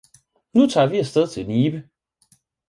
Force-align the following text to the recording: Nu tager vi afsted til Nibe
Nu 0.53 0.67
tager 0.67 0.87
vi 0.89 0.99
afsted 0.99 1.27
til 1.27 1.47
Nibe 1.47 1.89